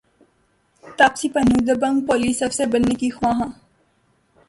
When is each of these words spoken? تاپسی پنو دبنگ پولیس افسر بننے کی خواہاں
تاپسی 0.97 1.27
پنو 1.33 1.57
دبنگ 1.67 1.97
پولیس 2.07 2.37
افسر 2.43 2.67
بننے 2.73 2.95
کی 3.01 3.09
خواہاں 3.17 3.49